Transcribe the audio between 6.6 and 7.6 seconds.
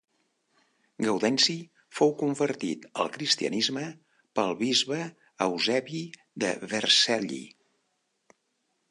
Vercelli.